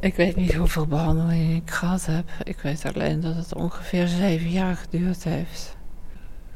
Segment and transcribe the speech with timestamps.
[0.00, 2.30] Ik weet niet hoeveel behandelingen ik gehad heb.
[2.42, 5.76] Ik weet alleen dat het ongeveer zeven jaar geduurd heeft.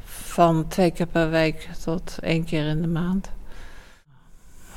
[0.03, 3.31] Van twee keer per week tot één keer in de maand.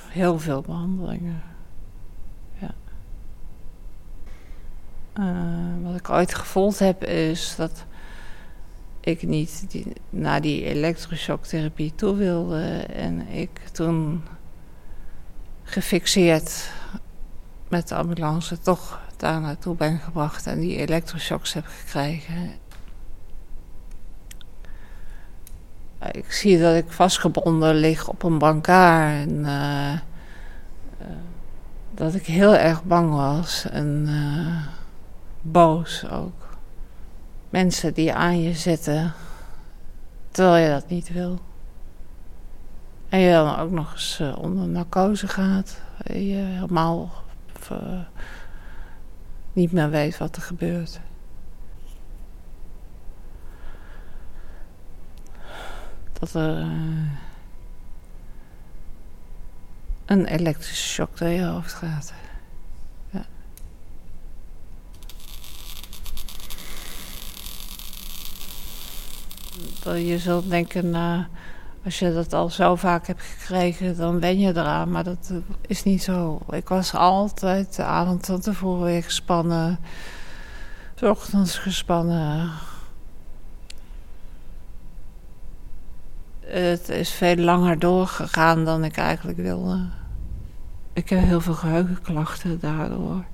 [0.08, 1.42] Heel veel behandelingen.
[2.58, 2.74] Ja.
[5.18, 7.84] Uh, wat ik ooit gevoeld heb is dat
[9.00, 12.64] ik niet die, naar die elektroshocktherapie toe wilde.
[12.78, 14.22] En ik toen
[15.62, 16.70] gefixeerd
[17.75, 22.52] met de ambulance toch daar naartoe ben gebracht en die elektroshocks heb gekregen.
[26.10, 29.98] Ik zie dat ik vastgebonden lig op een brancard en uh, uh,
[31.95, 34.66] dat ik heel erg bang was en uh,
[35.41, 36.56] boos ook.
[37.50, 39.12] Mensen die aan je zitten
[40.30, 41.38] terwijl je dat niet wil.
[43.09, 45.80] En je dan ook nog eens onder narcose gaat.
[46.05, 47.23] Je helemaal
[47.70, 48.00] uh,
[49.52, 51.00] niet meer weet wat er gebeurt.
[56.12, 57.11] Dat er uh,
[60.05, 62.12] een elektrische shock door je hoofd gaat.
[69.83, 71.19] Dat je zult denken, nou.
[71.19, 71.24] Uh,
[71.84, 74.90] als je dat al zo vaak hebt gekregen, dan wen je eraan.
[74.90, 76.40] Maar dat eh, is niet zo.
[76.50, 79.78] Ik was altijd de avond van tevoren weer gespannen.
[80.94, 82.50] S ochtends gespannen.
[86.40, 89.88] Het is veel langer doorgegaan dan ik eigenlijk wilde.
[90.92, 93.24] Ik heb heel veel geheugenklachten daardoor.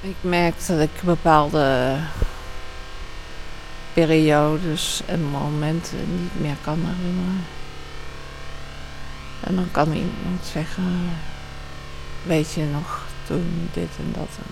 [0.00, 1.96] Ik merk dat ik bepaalde
[3.94, 7.44] periodes en momenten niet meer kan herinneren.
[9.40, 11.10] En dan kan iemand zeggen,
[12.22, 14.28] weet je nog toen dit en dat.
[14.38, 14.50] En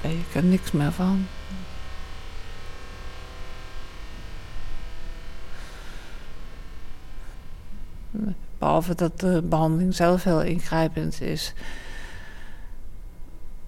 [0.00, 1.26] weet ik er niks meer van.
[8.58, 11.52] Behalve dat de behandeling zelf heel ingrijpend is,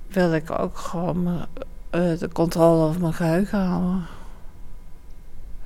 [0.09, 1.47] wil ik ook gewoon
[1.91, 4.07] uh, de controle over mijn geheugen houden.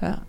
[0.00, 0.22] Ja.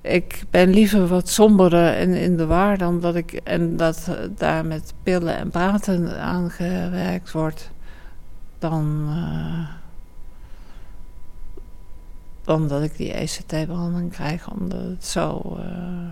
[0.00, 3.32] Ik ben liever wat somberder en in de war dan dat ik.
[3.32, 7.70] en dat daar met pillen en praten aan gewerkt wordt.
[8.58, 9.06] dan.
[9.08, 9.68] Uh,
[12.44, 15.56] dan dat ik die ECT-behandeling krijg, omdat het zo.
[15.58, 16.08] Uh,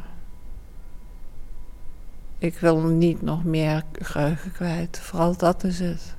[2.39, 4.99] ik wil niet nog meer geheugen kwijt.
[4.99, 6.15] Vooral dat is het.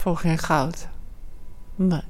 [0.00, 0.88] Voor geen goud.
[1.74, 2.02] Nee.